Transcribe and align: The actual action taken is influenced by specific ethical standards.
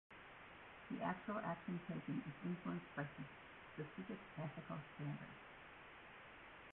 The 0.89 1.03
actual 1.03 1.37
action 1.45 1.79
taken 1.87 2.23
is 2.27 2.33
influenced 2.43 2.87
by 2.95 3.05
specific 3.77 4.17
ethical 4.35 4.79
standards. 4.95 5.39